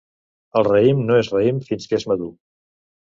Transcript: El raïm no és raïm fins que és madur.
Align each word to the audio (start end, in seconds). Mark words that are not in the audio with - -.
El 0.61 0.65
raïm 0.67 1.03
no 1.09 1.19
és 1.25 1.31
raïm 1.35 1.59
fins 1.67 1.87
que 1.93 2.01
és 2.03 2.11
madur. 2.13 2.31